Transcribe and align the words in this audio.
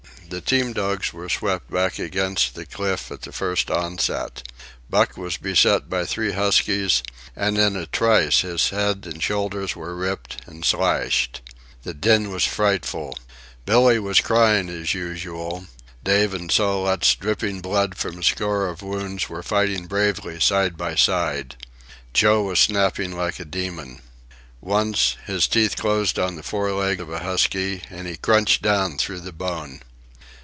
The 0.29 0.39
team 0.39 0.71
dogs 0.71 1.11
were 1.11 1.27
swept 1.27 1.69
back 1.69 1.99
against 1.99 2.55
the 2.55 2.65
cliff 2.65 3.11
at 3.11 3.23
the 3.23 3.33
first 3.33 3.69
onset. 3.69 4.47
Buck 4.89 5.17
was 5.17 5.35
beset 5.35 5.89
by 5.89 6.05
three 6.05 6.31
huskies, 6.31 7.03
and 7.35 7.57
in 7.57 7.75
a 7.75 7.85
trice 7.85 8.39
his 8.39 8.69
head 8.69 9.05
and 9.05 9.21
shoulders 9.21 9.75
were 9.75 9.93
ripped 9.93 10.37
and 10.45 10.63
slashed. 10.63 11.41
The 11.83 11.93
din 11.93 12.31
was 12.31 12.45
frightful. 12.45 13.19
Billee 13.65 13.99
was 13.99 14.21
crying 14.21 14.69
as 14.69 14.93
usual. 14.93 15.65
Dave 16.01 16.33
and 16.33 16.49
Sol 16.49 16.83
leks, 16.83 17.13
dripping 17.13 17.59
blood 17.59 17.97
from 17.97 18.19
a 18.19 18.23
score 18.23 18.69
of 18.69 18.81
wounds, 18.81 19.27
were 19.27 19.43
fighting 19.43 19.85
bravely 19.85 20.39
side 20.39 20.77
by 20.77 20.95
side. 20.95 21.57
Joe 22.13 22.41
was 22.43 22.61
snapping 22.61 23.17
like 23.17 23.41
a 23.41 23.43
demon. 23.45 24.01
Once, 24.61 25.17
his 25.27 25.45
teeth 25.45 25.75
closed 25.75 26.17
on 26.17 26.37
the 26.37 26.41
fore 26.43 26.71
leg 26.71 27.01
of 27.01 27.09
a 27.11 27.19
husky, 27.19 27.81
and 27.89 28.07
he 28.07 28.15
crunched 28.15 28.61
down 28.61 28.97
through 28.97 29.19
the 29.19 29.33
bone. 29.33 29.81